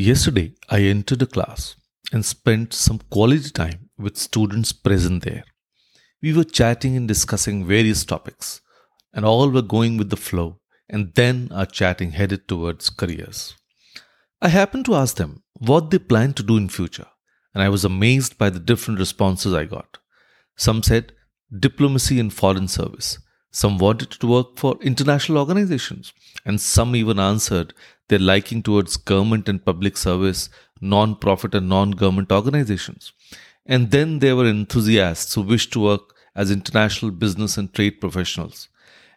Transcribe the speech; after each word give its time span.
Yesterday, 0.00 0.52
I 0.68 0.82
entered 0.82 1.22
a 1.22 1.26
class 1.26 1.74
and 2.12 2.24
spent 2.24 2.72
some 2.72 3.00
quality 3.10 3.50
time 3.50 3.90
with 3.98 4.16
students 4.16 4.70
present 4.70 5.24
there. 5.24 5.42
We 6.22 6.32
were 6.32 6.44
chatting 6.44 6.96
and 6.96 7.08
discussing 7.08 7.66
various 7.66 8.04
topics, 8.04 8.60
and 9.12 9.24
all 9.24 9.50
were 9.50 9.60
going 9.60 9.96
with 9.96 10.10
the 10.10 10.16
flow, 10.16 10.60
and 10.88 11.12
then 11.16 11.48
our 11.50 11.66
chatting 11.66 12.12
headed 12.12 12.46
towards 12.46 12.90
careers. 12.90 13.56
I 14.40 14.50
happened 14.50 14.84
to 14.84 14.94
ask 14.94 15.16
them 15.16 15.42
what 15.58 15.90
they 15.90 15.98
plan 15.98 16.32
to 16.34 16.44
do 16.44 16.56
in 16.56 16.68
future, 16.68 17.08
and 17.52 17.60
I 17.60 17.68
was 17.68 17.84
amazed 17.84 18.38
by 18.38 18.50
the 18.50 18.60
different 18.60 19.00
responses 19.00 19.52
I 19.52 19.64
got. 19.64 19.98
Some 20.56 20.84
said 20.84 21.12
diplomacy 21.58 22.20
and 22.20 22.32
foreign 22.32 22.68
service. 22.68 23.18
Some 23.50 23.78
wanted 23.78 24.12
to 24.12 24.28
work 24.28 24.58
for 24.58 24.78
international 24.80 25.38
organizations, 25.38 26.12
and 26.44 26.60
some 26.60 26.94
even 26.94 27.18
answered 27.18 27.74
their 28.08 28.18
liking 28.18 28.62
towards 28.62 28.96
government 28.96 29.48
and 29.48 29.64
public 29.64 29.96
service, 29.96 30.48
non 30.80 31.14
profit 31.16 31.54
and 31.54 31.68
non 31.68 31.92
government 31.92 32.32
organizations. 32.32 33.12
And 33.66 33.90
then 33.90 34.18
there 34.18 34.36
were 34.36 34.46
enthusiasts 34.46 35.34
who 35.34 35.42
wished 35.42 35.72
to 35.74 35.80
work 35.80 36.14
as 36.34 36.50
international 36.50 37.10
business 37.10 37.58
and 37.58 37.72
trade 37.72 38.00
professionals. 38.00 38.68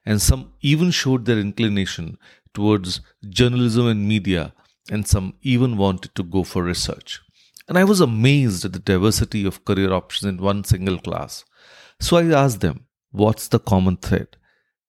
And 0.06 0.22
some 0.22 0.52
even 0.62 0.92
showed 0.92 1.26
their 1.26 1.40
inclination 1.40 2.18
towards 2.54 3.02
journalism 3.30 3.88
and 3.88 4.08
media, 4.08 4.54
and 4.90 5.08
some 5.08 5.36
even 5.42 5.78
wanted 5.78 6.14
to 6.16 6.24
go 6.24 6.44
for 6.44 6.64
research. 6.64 7.22
And 7.68 7.78
I 7.78 7.84
was 7.84 8.02
amazed 8.02 8.66
at 8.66 8.74
the 8.74 8.80
diversity 8.80 9.46
of 9.46 9.64
career 9.64 9.94
options 9.94 10.28
in 10.28 10.44
one 10.44 10.64
single 10.64 11.00
class. 11.00 11.46
So 12.00 12.18
I 12.18 12.26
asked 12.26 12.60
them, 12.60 12.88
what's 13.12 13.48
the 13.48 13.60
common 13.60 13.98
thread? 13.98 14.36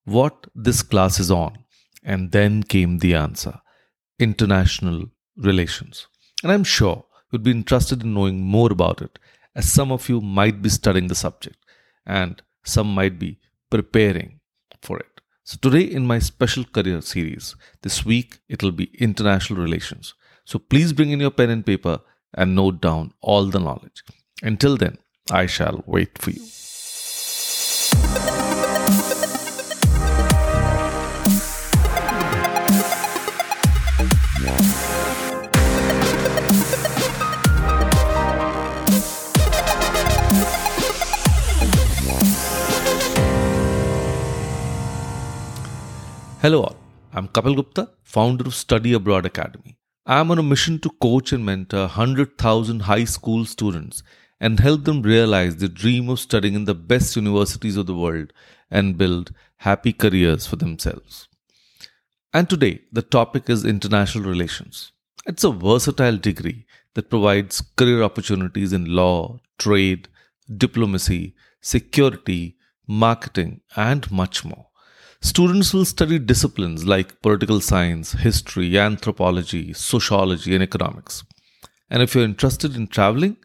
What 0.05 0.47
this 0.55 0.83
class 0.83 1.21
is 1.21 1.31
on? 1.31 1.59
And 2.03 2.33
then 2.33 2.65
came 2.65 2.98
the 2.98 3.15
answer 3.15 3.61
international 4.23 5.07
relations. 5.37 6.07
And 6.43 6.53
I'm 6.53 6.65
sure 6.65 7.05
you'd 7.31 7.43
be 7.43 7.51
interested 7.51 8.03
in 8.03 8.15
knowing 8.15 8.41
more 8.41 8.71
about 8.73 9.03
it, 9.03 9.19
as 9.55 9.71
some 9.71 9.92
of 9.92 10.09
you 10.09 10.20
might 10.20 10.62
be 10.62 10.69
studying 10.69 11.09
the 11.09 11.15
subject 11.15 11.56
and 12.06 12.43
some 12.65 12.95
might 12.95 13.19
be 13.19 13.39
preparing 13.70 14.41
for 14.81 14.98
it. 14.98 15.20
So, 15.45 15.59
today 15.61 15.83
in 15.83 16.06
my 16.06 16.19
special 16.20 16.65
career 16.65 17.00
series, 17.00 17.56
this 17.83 18.05
week 18.05 18.39
it'll 18.48 18.73
be 18.73 18.91
international 18.98 19.61
relations. 19.61 20.15
So, 20.45 20.59
please 20.59 20.93
bring 20.93 21.11
in 21.11 21.20
your 21.20 21.31
pen 21.31 21.50
and 21.50 21.67
paper 21.67 22.00
and 22.34 22.55
note 22.55 22.81
down 22.81 23.12
all 23.20 23.47
the 23.47 23.59
knowledge. 23.59 24.05
Until 24.43 24.77
then, 24.77 24.98
I 25.31 25.47
shall 25.47 25.83
wait 25.87 26.19
for 26.19 26.31
you. 26.31 26.43
Hello 46.43 46.62
all, 46.62 46.77
I'm 47.12 47.29
Kapeel 47.29 47.55
Gupta, 47.55 47.91
founder 48.03 48.45
of 48.48 48.55
Study 48.57 48.93
Abroad 48.95 49.25
Academy. 49.25 49.79
I'm 50.05 50.33
on 50.33 50.41
a 50.41 50.43
mission 50.43 50.81
to 50.81 50.91
coach 51.01 51.31
and 51.33 51.47
mentor 51.47 51.83
100,000 51.83 52.81
high 52.81 53.05
school 53.05 53.45
students 53.45 54.03
and 54.41 54.59
help 54.59 54.83
them 54.83 55.03
realize 55.03 55.55
the 55.55 55.69
dream 55.69 56.09
of 56.09 56.19
studying 56.19 56.55
in 56.55 56.65
the 56.65 56.75
best 56.75 57.15
universities 57.15 57.77
of 57.77 57.87
the 57.87 57.95
world 57.95 58.33
and 58.73 58.99
build 58.99 59.31
happy 59.59 59.93
careers 59.93 60.45
for 60.45 60.57
themselves. 60.57 61.29
And 62.33 62.51
today, 62.51 62.81
the 62.91 63.03
topic 63.03 63.49
is 63.49 63.65
international 63.65 64.29
relations. 64.29 64.91
It's 65.25 65.45
a 65.45 65.53
versatile 65.53 66.17
degree 66.17 66.67
that 66.95 67.09
provides 67.09 67.62
career 67.77 68.03
opportunities 68.03 68.73
in 68.73 68.87
law, 68.87 69.39
trade, 69.61 70.09
diplomacy, 70.56 71.37
security, 71.61 72.56
marketing, 72.89 73.61
and 73.77 74.11
much 74.11 74.45
more. 74.45 74.66
Students 75.25 75.72
will 75.72 75.84
study 75.84 76.19
disciplines 76.19 76.84
like 76.84 77.22
political 77.22 77.60
science, 77.60 78.10
history, 78.10 78.77
anthropology, 78.77 79.72
sociology, 79.72 80.53
and 80.53 80.65
economics. 80.65 81.22
And 81.88 82.03
if 82.03 82.15
you're 82.15 82.25
interested 82.25 82.75
in 82.75 82.88
traveling, 82.88 83.37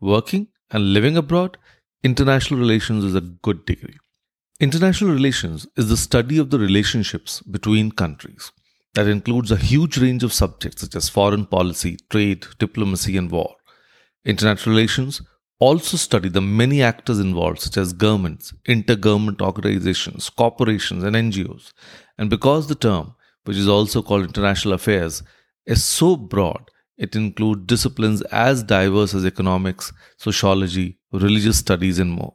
working, 0.00 0.48
and 0.70 0.94
living 0.94 1.14
abroad, 1.14 1.58
international 2.02 2.58
relations 2.58 3.04
is 3.04 3.14
a 3.14 3.20
good 3.20 3.66
degree. 3.66 3.98
International 4.60 5.12
relations 5.12 5.66
is 5.76 5.90
the 5.90 5.98
study 5.98 6.38
of 6.38 6.48
the 6.48 6.58
relationships 6.58 7.42
between 7.42 7.92
countries. 7.92 8.50
That 8.94 9.06
includes 9.06 9.52
a 9.52 9.56
huge 9.56 9.98
range 9.98 10.24
of 10.24 10.32
subjects 10.32 10.80
such 10.80 10.96
as 10.96 11.10
foreign 11.10 11.44
policy, 11.44 11.98
trade, 12.08 12.46
diplomacy, 12.58 13.18
and 13.18 13.30
war. 13.30 13.56
International 14.24 14.74
relations 14.74 15.20
also 15.58 15.96
study 15.96 16.28
the 16.28 16.40
many 16.40 16.82
actors 16.82 17.18
involved, 17.18 17.60
such 17.60 17.76
as 17.76 17.92
governments, 17.92 18.52
intergovernment 18.66 19.40
organizations, 19.40 20.28
corporations, 20.28 21.02
and 21.02 21.16
NGOs. 21.16 21.72
And 22.18 22.28
because 22.28 22.66
the 22.66 22.74
term, 22.74 23.14
which 23.44 23.56
is 23.56 23.68
also 23.68 24.02
called 24.02 24.24
international 24.24 24.74
affairs, 24.74 25.22
is 25.64 25.84
so 25.84 26.16
broad, 26.16 26.70
it 26.96 27.14
includes 27.14 27.66
disciplines 27.66 28.22
as 28.22 28.62
diverse 28.62 29.14
as 29.14 29.24
economics, 29.24 29.92
sociology, 30.16 30.98
religious 31.12 31.58
studies, 31.58 31.98
and 31.98 32.10
more. 32.10 32.34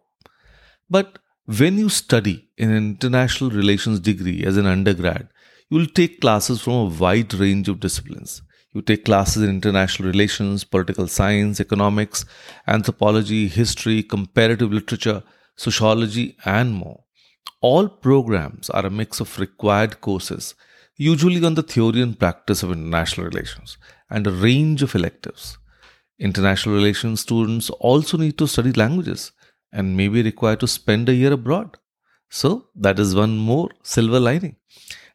But 0.89 1.19
when 1.45 1.77
you 1.77 1.89
study 1.89 2.49
in 2.57 2.69
an 2.69 2.77
international 2.77 3.49
relations 3.49 3.99
degree 3.99 4.43
as 4.43 4.57
an 4.57 4.65
undergrad, 4.65 5.27
you 5.69 5.77
will 5.77 5.88
take 5.88 6.21
classes 6.21 6.61
from 6.61 6.73
a 6.73 6.85
wide 6.85 7.33
range 7.33 7.69
of 7.69 7.79
disciplines. 7.79 8.41
You 8.73 8.81
take 8.81 9.05
classes 9.05 9.43
in 9.43 9.49
international 9.49 10.07
relations, 10.07 10.63
political 10.63 11.07
science, 11.07 11.59
economics, 11.59 12.23
anthropology, 12.67 13.47
history, 13.47 14.01
comparative 14.01 14.71
literature, 14.71 15.23
sociology, 15.57 16.37
and 16.45 16.73
more. 16.73 17.03
All 17.59 17.89
programs 17.89 18.69
are 18.69 18.85
a 18.85 18.89
mix 18.89 19.19
of 19.19 19.37
required 19.39 19.99
courses, 19.99 20.55
usually 20.95 21.43
on 21.43 21.55
the 21.55 21.63
theory 21.63 22.01
and 22.01 22.17
practice 22.17 22.63
of 22.63 22.71
international 22.71 23.27
relations, 23.27 23.77
and 24.09 24.25
a 24.25 24.31
range 24.31 24.81
of 24.81 24.95
electives. 24.95 25.57
International 26.17 26.75
relations 26.75 27.21
students 27.21 27.69
also 27.71 28.17
need 28.17 28.38
to 28.38 28.47
study 28.47 28.71
languages 28.71 29.31
and 29.73 29.97
may 29.97 30.07
be 30.07 30.21
required 30.21 30.59
to 30.61 30.67
spend 30.67 31.09
a 31.09 31.13
year 31.13 31.33
abroad. 31.33 31.77
So, 32.29 32.69
that 32.75 32.99
is 32.99 33.15
one 33.15 33.38
more 33.38 33.69
silver 33.83 34.19
lining. 34.19 34.55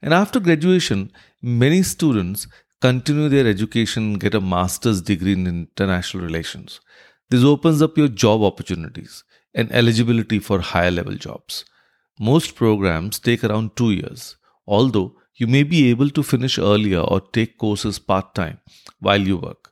And 0.02 0.12
after 0.12 0.40
graduation, 0.40 1.10
many 1.40 1.82
students 1.82 2.46
continue 2.81 3.28
their 3.28 3.47
education, 3.47 4.14
get 4.14 4.34
a 4.34 4.41
master's 4.41 5.00
degree 5.00 5.32
in 5.32 5.47
international 5.47 6.22
relations. 6.22 6.81
This 7.31 7.42
opens 7.42 7.82
up 7.82 7.98
your 7.98 8.09
job 8.09 8.42
opportunities 8.42 9.25
and 9.54 9.72
eligibility 9.72 10.38
for 10.38 10.60
higher 10.60 10.91
level 10.91 11.15
jobs. 11.15 11.65
Most 12.20 12.54
programs 12.54 13.19
take 13.19 13.42
around 13.42 13.76
two 13.76 13.91
years, 13.91 14.36
although 14.66 15.16
you 15.34 15.47
may 15.47 15.62
be 15.62 15.91
able 15.91 16.10
to 16.10 16.22
finish 16.22 16.59
earlier 16.59 17.00
or 17.00 17.20
take 17.20 17.59
courses 17.59 17.98
part 17.98 18.34
time 18.34 18.59
while 19.00 19.20
you 19.20 19.36
work. 19.36 19.70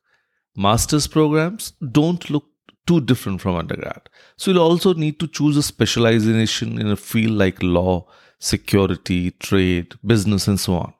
Master's 0.57 1.07
programs 1.07 1.73
don't 1.91 2.29
look 2.31 2.45
too 2.87 3.01
different 3.01 3.41
from 3.41 3.57
undergrad, 3.57 4.09
so 4.37 4.51
you'll 4.51 4.63
also 4.63 4.93
need 4.93 5.19
to 5.21 5.27
choose 5.27 5.57
a 5.57 5.63
specialization 5.63 6.79
in 6.79 6.89
a 6.89 6.97
field 6.97 7.33
like 7.33 7.63
law, 7.63 8.07
security, 8.39 9.31
trade, 9.31 9.95
business, 10.05 10.47
and 10.47 10.61
so 10.61 10.75
on. 10.75 10.95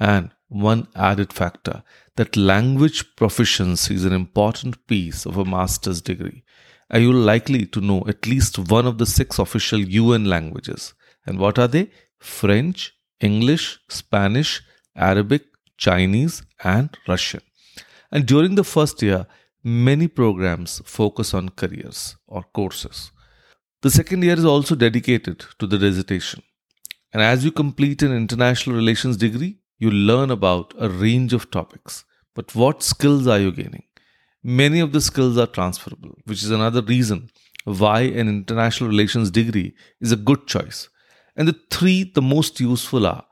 And 0.00 0.30
one 0.48 0.88
added 0.94 1.32
factor 1.32 1.82
that 2.16 2.36
language 2.36 3.16
proficiency 3.16 3.94
is 3.94 4.04
an 4.04 4.12
important 4.12 4.86
piece 4.86 5.26
of 5.26 5.36
a 5.36 5.44
master's 5.44 6.00
degree. 6.00 6.44
Are 6.90 7.00
you 7.00 7.12
likely 7.12 7.66
to 7.66 7.80
know 7.80 8.04
at 8.06 8.26
least 8.26 8.58
one 8.58 8.86
of 8.86 8.98
the 8.98 9.06
six 9.06 9.38
official 9.38 9.80
UN 9.80 10.26
languages? 10.26 10.94
And 11.26 11.38
what 11.38 11.58
are 11.58 11.66
they? 11.66 11.90
French, 12.18 12.94
English, 13.20 13.80
Spanish, 13.88 14.62
Arabic, 14.94 15.42
Chinese, 15.76 16.42
and 16.62 16.96
Russian. 17.08 17.40
And 18.12 18.26
during 18.26 18.54
the 18.54 18.64
first 18.64 19.02
year, 19.02 19.26
many 19.64 20.06
programs 20.06 20.82
focus 20.84 21.34
on 21.34 21.48
careers 21.48 22.16
or 22.26 22.44
courses. 22.54 23.10
The 23.82 23.90
second 23.90 24.22
year 24.22 24.36
is 24.36 24.44
also 24.44 24.74
dedicated 24.74 25.44
to 25.58 25.66
the 25.66 25.78
dissertation. 25.78 26.42
And 27.12 27.22
as 27.22 27.44
you 27.44 27.50
complete 27.50 28.02
an 28.02 28.12
international 28.12 28.76
relations 28.76 29.16
degree, 29.16 29.58
you 29.84 29.90
learn 30.10 30.30
about 30.30 30.74
a 30.78 30.88
range 30.88 31.32
of 31.38 31.50
topics. 31.50 32.04
But 32.34 32.54
what 32.54 32.82
skills 32.82 33.26
are 33.26 33.38
you 33.38 33.52
gaining? 33.52 33.84
Many 34.42 34.80
of 34.80 34.92
the 34.92 35.00
skills 35.00 35.38
are 35.38 35.46
transferable, 35.58 36.14
which 36.24 36.42
is 36.42 36.50
another 36.50 36.82
reason 36.82 37.30
why 37.64 38.00
an 38.22 38.28
international 38.28 38.90
relations 38.90 39.30
degree 39.30 39.74
is 40.00 40.12
a 40.12 40.22
good 40.30 40.46
choice. 40.46 40.88
And 41.36 41.48
the 41.48 41.58
three 41.70 42.12
the 42.18 42.22
most 42.22 42.60
useful 42.60 43.06
are 43.06 43.24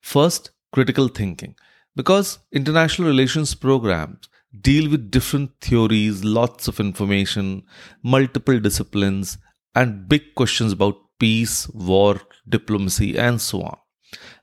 first, 0.00 0.50
critical 0.72 1.08
thinking, 1.08 1.54
because 1.96 2.38
international 2.52 3.08
relations 3.08 3.54
programs 3.54 4.28
deal 4.68 4.90
with 4.90 5.10
different 5.10 5.50
theories, 5.60 6.24
lots 6.24 6.68
of 6.68 6.80
information, 6.80 7.62
multiple 8.02 8.60
disciplines, 8.60 9.38
and 9.74 10.08
big 10.08 10.34
questions 10.34 10.72
about 10.72 10.96
peace, 11.18 11.68
war, 11.70 12.20
diplomacy, 12.48 13.18
and 13.18 13.40
so 13.40 13.62
on. 13.62 13.78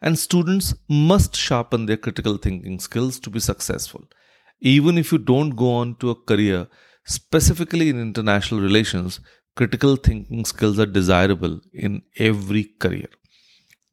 And 0.02 0.18
students 0.18 0.74
must 0.88 1.36
sharpen 1.36 1.86
their 1.86 1.98
critical 1.98 2.38
thinking 2.38 2.80
skills 2.80 3.20
to 3.22 3.30
be 3.30 3.40
successful. 3.40 4.04
Even 4.60 4.98
if 4.98 5.12
you 5.12 5.18
don't 5.18 5.52
go 5.52 5.74
on 5.74 5.96
to 5.96 6.12
a 6.12 6.16
career 6.16 6.68
specifically 7.06 7.90
in 7.90 8.00
international 8.00 8.62
relations, 8.62 9.20
critical 9.56 9.96
thinking 9.96 10.46
skills 10.46 10.80
are 10.80 10.86
desirable 10.86 11.60
in 11.74 12.02
every 12.18 12.66
career. 12.80 13.08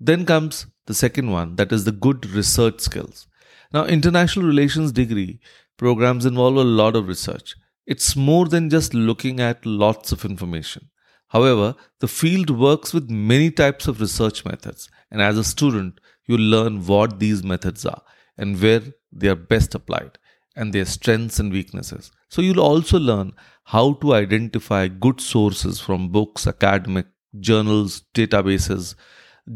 Then 0.01 0.27
comes 0.27 0.67
the 0.87 0.95
second 0.95 1.31
one, 1.31 1.57
that 1.57 1.73
is 1.73 1.85
the 1.85 1.93
good 1.93 2.27
research 2.31 2.81
skills. 2.81 3.27
Now, 3.73 3.85
international 3.85 4.47
relations 4.47 4.93
degree 4.93 5.41
programs 5.79 6.27
involve 6.27 6.57
a 6.57 6.65
lot 6.65 6.97
of 6.97 7.09
research. 7.09 7.55
It's 7.87 8.15
more 8.15 8.47
than 8.47 8.71
just 8.71 8.95
looking 8.95 9.41
at 9.41 9.65
lots 9.65 10.13
of 10.13 10.25
information. 10.25 10.89
However, 11.33 11.75
the 12.01 12.09
field 12.09 12.51
works 12.51 12.93
with 12.93 13.11
many 13.11 13.51
types 13.51 13.89
of 13.89 14.01
research 14.01 14.45
methods, 14.45 14.91
and 15.11 15.23
as 15.23 15.39
a 15.39 15.45
student, 15.45 15.99
you 16.27 16.37
learn 16.37 16.85
what 16.87 17.19
these 17.19 17.43
methods 17.43 17.87
are 17.87 18.03
and 18.37 18.61
where 18.61 18.83
they 19.11 19.29
are 19.29 19.35
best 19.53 19.75
applied, 19.75 20.19
and 20.55 20.73
their 20.73 20.85
strengths 20.85 21.39
and 21.39 21.51
weaknesses. 21.51 22.13
So, 22.29 22.43
you'll 22.43 22.61
also 22.61 22.99
learn 22.99 23.33
how 23.65 23.95
to 23.95 24.13
identify 24.15 24.89
good 24.89 25.21
sources 25.21 25.81
from 25.81 26.11
books, 26.11 26.47
academic 26.47 27.07
journals, 27.41 28.03
databases, 28.15 28.95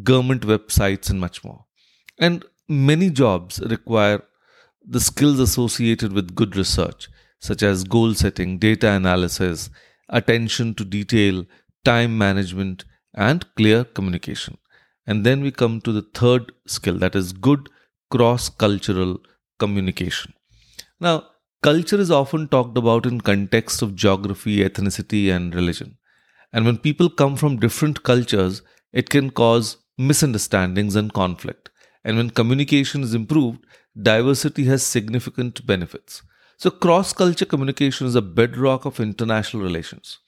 government 0.03 0.43
websites, 0.47 1.11
and 1.11 1.21
much 1.21 1.45
more. 1.45 1.65
And 2.19 2.45
many 2.69 3.11
jobs 3.11 3.61
require 3.61 4.23
the 4.83 5.01
skills 5.01 5.41
associated 5.41 6.13
with 6.13 6.35
good 6.35 6.57
research, 6.57 7.09
such 7.39 7.63
as 7.63 7.85
goal 7.85 8.15
setting, 8.15 8.59
data 8.59 8.93
analysis, 8.93 9.69
attention 10.09 10.75
to 10.75 10.85
detail, 10.85 11.45
time 11.91 12.19
management, 12.19 12.85
and 13.15 13.45
clear 13.57 13.85
communication. 13.85 14.59
And 15.07 15.25
then 15.25 15.41
we 15.41 15.51
come 15.63 15.81
to 15.83 15.93
the 15.93 16.07
third 16.21 16.53
skill 16.67 16.99
that 16.99 17.17
is 17.21 17.33
good 17.33 17.69
cross 18.11 18.49
cultural 18.49 19.19
communication. 19.59 20.33
Now, 21.01 21.15
culture 21.63 22.01
is 22.07 22.11
often 22.11 22.49
talked 22.49 22.77
about 22.79 23.07
in 23.07 23.21
context 23.21 23.83
of 23.83 23.95
geography, 23.95 24.59
ethnicity, 24.69 25.23
and 25.35 25.55
religion. 25.55 25.97
And 26.53 26.65
when 26.65 26.79
people 26.79 27.11
come 27.11 27.37
from 27.37 27.59
different 27.59 28.03
cultures, 28.03 28.63
it 28.93 29.11
can 29.11 29.31
cause 29.31 29.77
misunderstandings 29.99 30.97
and 30.97 31.13
conflict. 31.13 31.71
And 32.05 32.17
when 32.17 32.31
communication 32.31 33.03
is 33.03 33.15
improved, 33.15 33.65
diversity 34.01 34.65
has 34.65 34.83
significant 34.85 35.67
benefits. 35.67 36.23
So, 36.59 36.71
cross 36.71 37.13
culture 37.13 37.45
communication 37.45 38.07
is 38.07 38.15
a 38.15 38.23
bedrock 38.23 38.85
of 38.87 39.01
international 39.01 39.63
relations. 39.63 40.19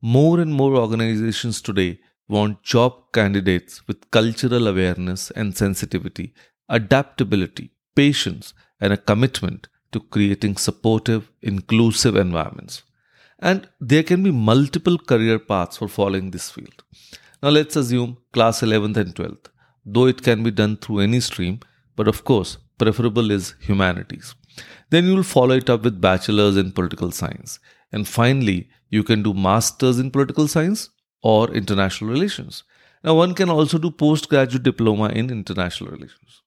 More 0.00 0.38
and 0.38 0.52
more 0.52 0.76
organizations 0.76 1.60
today 1.60 1.98
want 2.28 2.62
job 2.62 3.12
candidates 3.12 3.86
with 3.88 4.10
cultural 4.12 4.68
awareness 4.68 5.32
and 5.32 5.56
sensitivity, 5.56 6.34
adaptability, 6.68 7.72
patience, 7.96 8.54
and 8.80 8.92
a 8.92 8.96
commitment 8.96 9.66
to 9.90 9.98
creating 9.98 10.56
supportive, 10.56 11.32
inclusive 11.42 12.14
environments. 12.14 12.84
And 13.40 13.68
there 13.80 14.04
can 14.04 14.22
be 14.22 14.30
multiple 14.30 14.98
career 14.98 15.38
paths 15.38 15.78
for 15.78 15.88
following 15.88 16.30
this 16.30 16.50
field. 16.50 16.84
Now, 17.42 17.48
let's 17.48 17.74
assume 17.74 18.18
class 18.32 18.60
11th 18.60 18.96
and 18.98 19.14
12th, 19.14 19.46
though 19.84 20.06
it 20.06 20.22
can 20.22 20.44
be 20.44 20.50
done 20.52 20.76
through 20.76 21.00
any 21.00 21.20
stream, 21.20 21.60
but 21.96 22.06
of 22.06 22.24
course, 22.24 22.58
preferable 22.78 23.30
is 23.32 23.54
humanities. 23.60 24.34
Then 24.90 25.06
you 25.06 25.16
will 25.16 25.22
follow 25.24 25.56
it 25.56 25.68
up 25.68 25.82
with 25.82 26.00
bachelor's 26.00 26.56
in 26.56 26.72
political 26.72 27.10
science. 27.10 27.58
And 27.90 28.06
finally, 28.06 28.68
you 28.90 29.02
can 29.02 29.22
do 29.22 29.34
master's 29.34 29.98
in 29.98 30.10
political 30.10 30.48
science 30.48 30.90
or 31.22 31.50
international 31.50 32.10
relations. 32.10 32.64
Now, 33.04 33.14
one 33.14 33.34
can 33.34 33.50
also 33.50 33.78
do 33.78 33.90
postgraduate 33.90 34.62
diploma 34.62 35.08
in 35.10 35.30
international 35.30 35.90
relations. 35.90 36.42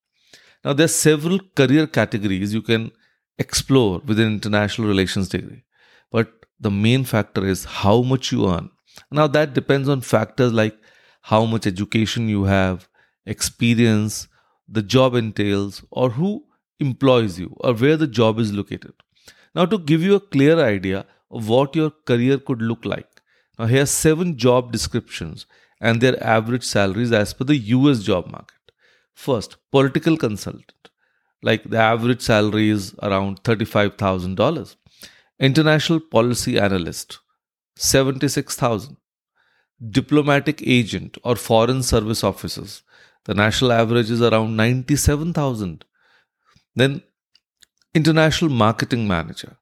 Now, 0.63 0.73
there 0.73 0.85
are 0.85 0.89
several 0.89 1.39
career 1.55 1.87
categories 1.87 2.53
you 2.53 2.61
can 2.61 2.91
explore 3.37 3.99
within 4.05 4.27
international 4.27 4.87
relations 4.87 5.29
degree, 5.29 5.63
but 6.11 6.31
the 6.59 6.71
main 6.71 7.03
factor 7.03 7.45
is 7.45 7.65
how 7.65 8.01
much 8.01 8.31
you 8.31 8.47
earn. 8.47 8.69
Now, 9.09 9.27
that 9.27 9.53
depends 9.53 9.89
on 9.89 10.01
factors 10.01 10.51
like 10.53 10.77
how 11.21 11.45
much 11.45 11.65
education 11.65 12.27
you 12.29 12.43
have, 12.43 12.87
experience, 13.25 14.27
the 14.67 14.81
job 14.81 15.15
entails, 15.15 15.83
or 15.89 16.11
who 16.11 16.45
employs 16.79 17.39
you, 17.39 17.55
or 17.59 17.73
where 17.73 17.97
the 17.97 18.07
job 18.07 18.39
is 18.39 18.53
located. 18.53 18.93
Now, 19.55 19.65
to 19.65 19.77
give 19.77 20.01
you 20.01 20.15
a 20.15 20.19
clear 20.19 20.59
idea 20.59 21.05
what 21.31 21.75
your 21.75 21.91
career 22.05 22.37
could 22.37 22.61
look 22.61 22.85
like, 22.85 23.21
now 23.57 23.65
here 23.65 23.83
are 23.83 23.87
seven 23.87 24.37
job 24.37 24.71
descriptions 24.71 25.45
and 25.79 25.99
their 25.99 26.21
average 26.23 26.63
salaries 26.63 27.11
as 27.11 27.33
per 27.33 27.45
the 27.45 27.57
US 27.57 28.03
job 28.03 28.27
market. 28.27 28.57
First, 29.13 29.57
political 29.71 30.17
consultant, 30.17 30.89
like 31.41 31.63
the 31.63 31.77
average 31.77 32.21
salary 32.21 32.69
is 32.69 32.93
around 33.01 33.43
$35,000. 33.43 34.75
International 35.39 35.99
policy 35.99 36.59
analyst, 36.59 37.19
76,000. 37.75 38.97
Diplomatic 39.89 40.61
agent 40.63 41.17
or 41.23 41.35
foreign 41.35 41.81
service 41.81 42.23
officers, 42.23 42.83
the 43.25 43.33
national 43.33 43.71
average 43.71 44.11
is 44.11 44.21
around 44.21 44.55
97,000. 44.55 45.83
Then 46.75 47.01
international 47.95 48.51
marketing 48.51 49.07
manager, 49.07 49.57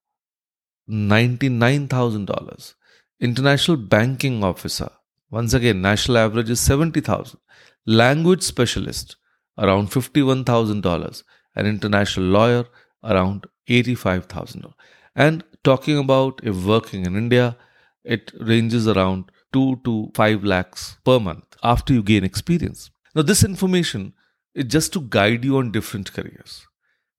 $99,000. 0.90 2.74
International 3.20 3.78
banking 3.78 4.44
officer, 4.44 4.90
once 5.30 5.54
again, 5.54 5.82
national 5.82 6.18
average 6.18 6.50
is 6.50 6.60
70,000. 6.60 7.40
Language 7.86 8.42
specialist, 8.44 9.16
around 9.58 9.92
$51,000. 9.92 11.24
An 11.56 11.66
international 11.66 12.26
lawyer, 12.28 12.66
around 13.04 13.46
$85,000. 13.68 14.74
And 15.16 15.44
talking 15.64 15.98
about 15.98 16.40
if 16.44 16.56
working 16.66 17.06
in 17.06 17.16
India, 17.16 17.58
it 18.04 18.32
ranges 18.40 18.88
around 18.88 19.32
2 19.54 19.82
to 19.84 20.12
5 20.16 20.44
lakhs 20.44 20.98
per 21.04 21.20
month 21.20 21.58
after 21.64 21.94
you 21.94 22.02
gain 22.04 22.24
experience. 22.24 22.90
Now, 23.14 23.24
this 23.24 23.44
information 23.44 24.14
is 24.54 24.66
just 24.66 24.94
to 24.94 25.02
guide 25.02 25.44
you 25.44 25.58
on 25.58 25.72
different 25.72 26.14
careers. 26.14 26.66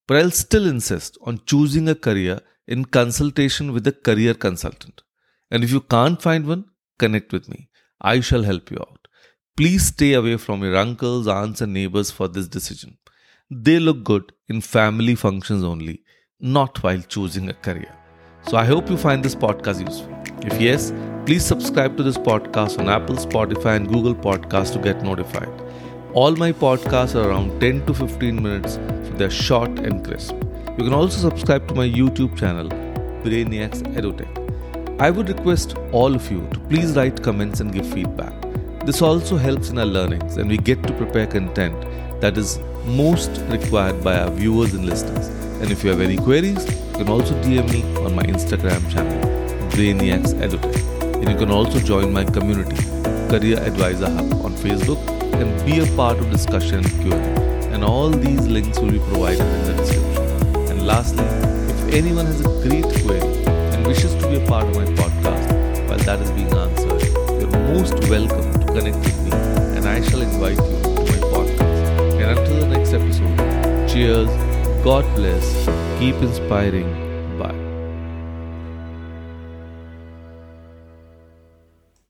But 0.06 0.16
I'll 0.16 0.30
still 0.30 0.66
insist 0.66 1.18
on 1.22 1.42
choosing 1.46 1.88
a 1.88 1.94
career 1.94 2.40
in 2.66 2.84
consultation 2.84 3.72
with 3.72 3.86
a 3.86 3.92
career 3.92 4.34
consultant. 4.34 5.02
And 5.50 5.64
if 5.64 5.72
you 5.72 5.80
can't 5.80 6.20
find 6.20 6.46
one, 6.46 6.66
connect 6.98 7.32
with 7.32 7.48
me. 7.48 7.68
I 8.00 8.20
shall 8.20 8.42
help 8.42 8.70
you 8.70 8.78
out. 8.80 9.08
Please 9.56 9.86
stay 9.86 10.14
away 10.14 10.36
from 10.36 10.62
your 10.62 10.76
uncles, 10.76 11.26
aunts, 11.26 11.60
and 11.60 11.72
neighbors 11.72 12.10
for 12.10 12.28
this 12.28 12.48
decision. 12.48 12.96
They 13.50 13.78
look 13.78 14.04
good 14.04 14.32
in 14.48 14.60
family 14.60 15.14
functions 15.14 15.64
only, 15.64 16.02
not 16.38 16.82
while 16.82 17.00
choosing 17.02 17.48
a 17.48 17.54
career. 17.54 17.94
So 18.48 18.56
I 18.56 18.64
hope 18.64 18.88
you 18.88 18.96
find 18.96 19.22
this 19.22 19.34
podcast 19.34 19.86
useful. 19.86 20.16
If 20.42 20.60
yes, 20.60 20.92
please 21.26 21.44
subscribe 21.44 21.96
to 21.96 22.02
this 22.02 22.16
podcast 22.16 22.78
on 22.78 22.88
Apple, 22.88 23.16
Spotify, 23.16 23.76
and 23.76 23.88
Google 23.88 24.14
Podcasts 24.14 24.72
to 24.72 24.78
get 24.78 25.02
notified. 25.02 25.50
All 26.14 26.34
my 26.34 26.52
podcasts 26.52 27.14
are 27.14 27.28
around 27.28 27.60
10 27.60 27.86
to 27.86 27.94
15 27.94 28.42
minutes, 28.42 28.74
so 28.74 29.12
they're 29.16 29.30
short 29.30 29.78
and 29.78 30.04
crisp. 30.04 30.34
You 30.78 30.84
can 30.84 30.94
also 30.94 31.28
subscribe 31.28 31.66
to 31.68 31.74
my 31.74 31.86
YouTube 31.86 32.38
channel, 32.38 32.68
Brainiacs 33.22 33.82
EduTech. 33.94 35.00
I 35.00 35.10
would 35.10 35.28
request 35.28 35.76
all 35.92 36.14
of 36.14 36.30
you 36.30 36.46
to 36.52 36.60
please 36.60 36.94
write 36.96 37.22
comments 37.22 37.60
and 37.60 37.72
give 37.72 37.86
feedback. 37.92 38.32
This 38.86 39.02
also 39.02 39.36
helps 39.36 39.68
in 39.70 39.78
our 39.78 39.84
learnings 39.84 40.36
and 40.36 40.48
we 40.48 40.56
get 40.56 40.82
to 40.84 40.92
prepare 40.94 41.26
content 41.26 41.74
that 42.20 42.38
is 42.38 42.58
most 42.86 43.30
required 43.48 44.02
by 44.02 44.18
our 44.20 44.30
viewers 44.30 44.72
and 44.72 44.86
listeners. 44.86 45.26
And 45.60 45.70
if 45.70 45.84
you 45.84 45.90
have 45.90 46.00
any 46.00 46.16
queries, 46.16 46.64
you 46.66 46.98
can 46.98 47.08
also 47.08 47.34
DM 47.42 47.70
me 47.70 47.82
on 48.04 48.14
my 48.14 48.22
Instagram 48.22 48.90
channel, 48.90 49.20
Brainiacs 49.70 50.34
EduTech. 50.34 51.14
And 51.16 51.28
you 51.28 51.36
can 51.36 51.50
also 51.50 51.78
join 51.80 52.12
my 52.12 52.24
community, 52.24 52.76
Career 53.28 53.58
Advisor 53.60 54.08
Hub, 54.08 54.32
on 54.44 54.54
Facebook 54.54 54.98
and 55.34 55.66
be 55.66 55.80
a 55.80 55.96
part 55.96 56.18
of 56.18 56.30
discussion 56.30 56.76
and 56.76 56.90
Q&A. 57.02 57.16
And 57.74 57.84
all 57.84 58.08
these 58.10 58.46
links 58.46 58.78
will 58.78 58.92
be 58.92 58.98
provided 58.98 59.40
in 59.40 59.64
the 59.64 59.74
description. 59.74 60.09
Lastly, 60.90 61.24
if 61.72 61.94
anyone 61.94 62.26
has 62.26 62.40
a 62.40 62.50
great 62.66 62.82
query 62.82 63.44
and 63.46 63.86
wishes 63.86 64.12
to 64.16 64.28
be 64.28 64.42
a 64.42 64.46
part 64.48 64.64
of 64.64 64.74
my 64.74 64.86
podcast 65.00 65.88
while 65.88 65.98
that 65.98 66.20
is 66.20 66.32
being 66.32 66.52
answered, 66.52 67.00
you're 67.40 67.48
most 67.72 67.94
welcome 68.08 68.52
to 68.54 68.66
connect 68.66 68.96
with 68.96 69.22
me 69.24 69.30
and 69.76 69.86
I 69.86 70.00
shall 70.00 70.20
invite 70.20 70.56
you 70.56 70.82
to 70.82 71.04
my 71.12 71.20
podcast. 71.34 72.20
And 72.20 72.36
until 72.36 72.58
the 72.58 72.66
next 72.66 72.92
episode, 72.92 73.88
cheers, 73.88 74.28
God 74.82 75.04
bless, 75.14 75.46
keep 76.00 76.16
inspiring 76.16 77.09